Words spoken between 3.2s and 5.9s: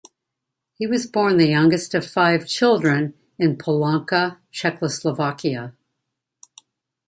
in Polanka, Czechoslovakia.